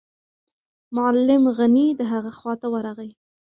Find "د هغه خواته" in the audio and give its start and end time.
1.99-2.67